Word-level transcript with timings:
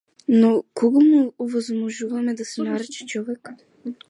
На 0.27 0.61
кого 0.73 1.01
му 1.01 1.33
овозможуваме 1.39 2.33
да 2.33 2.45
се 2.45 2.63
нарече 2.63 3.05
човек? 3.05 3.49